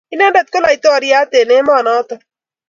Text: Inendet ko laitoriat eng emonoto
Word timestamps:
Inendet 0.13 0.47
ko 0.53 0.57
laitoriat 0.63 1.31
eng 1.39 1.53
emonoto 1.59 2.15